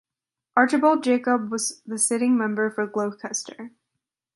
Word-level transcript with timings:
Archibald 0.57 1.03
Jacob 1.03 1.51
was 1.51 1.83
the 1.85 1.99
sitting 1.99 2.35
member 2.35 2.71
for 2.71 2.87
Gloucester. 2.87 3.69